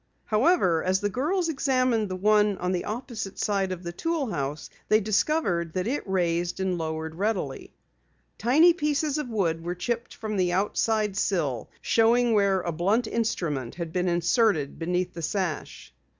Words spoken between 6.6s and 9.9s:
lowered readily. Tiny pieces of wood were